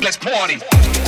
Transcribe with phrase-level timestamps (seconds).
[0.00, 1.07] Let's party.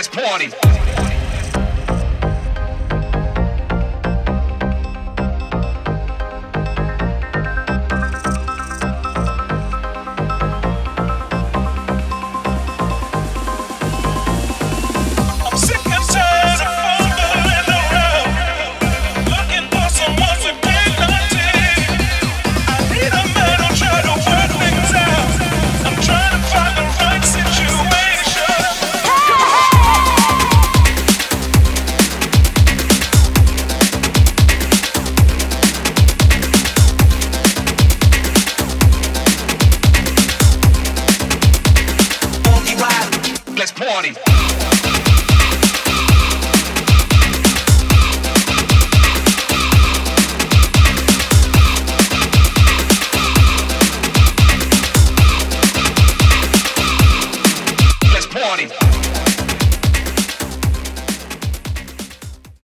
[0.00, 0.79] let's party.
[43.60, 44.14] Let's party.
[58.14, 58.99] Let's party.